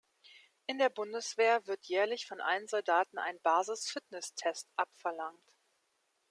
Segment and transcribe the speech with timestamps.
[0.65, 5.47] In der Bundeswehr wird jährlich von allen Soldaten ein Basis-Fitness-Test abverlangt.